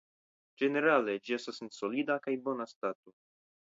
Ĝenerale 0.61 1.15
ĝi 1.27 1.37
estas 1.39 1.63
en 1.67 1.71
solida 1.79 2.19
kaj 2.27 2.39
bona 2.49 2.71
stato. 2.77 3.19